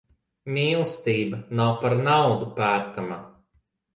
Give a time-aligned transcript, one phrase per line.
[0.53, 3.21] Mīlestība nav par naudu pērkama.